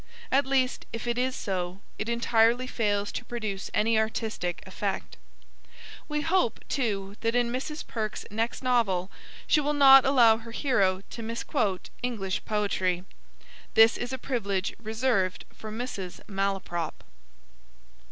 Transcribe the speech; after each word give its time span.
At 0.31 0.47
least, 0.47 0.87
if 0.91 1.05
it 1.05 1.19
is 1.19 1.35
so, 1.35 1.79
it 1.99 2.09
entirely 2.09 2.65
fails 2.65 3.11
to 3.11 3.23
produce 3.23 3.69
any 3.71 3.99
artistic 3.99 4.63
effect. 4.65 5.15
We 6.09 6.21
hope, 6.21 6.59
too, 6.67 7.17
that 7.21 7.35
in 7.35 7.51
Mrs. 7.51 7.85
Perks's 7.85 8.25
next 8.31 8.63
novel 8.63 9.11
she 9.45 9.61
will 9.61 9.73
not 9.75 10.03
allow 10.03 10.37
her 10.37 10.53
hero 10.53 11.03
to 11.11 11.21
misquote 11.21 11.91
English 12.01 12.43
poetry. 12.45 13.03
This 13.75 13.95
is 13.95 14.11
a 14.11 14.17
privilege 14.17 14.73
reserved 14.81 15.45
for 15.53 15.71
Mrs. 15.71 16.19
Malaprop. 16.27 17.03